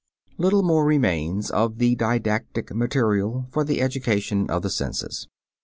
[0.39, 5.27] ]Little more remains of the didactic material for the education of the senses.